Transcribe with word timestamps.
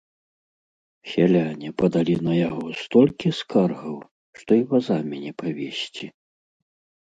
Сяляне 1.11 1.69
падалі 1.81 2.15
на 2.29 2.33
яго 2.47 2.65
столькі 2.81 3.35
скаргаў, 3.43 3.95
што 4.43 4.49
і 4.65 4.67
вазамі 4.75 5.15
не 5.31 5.39
павезці. 5.43 6.05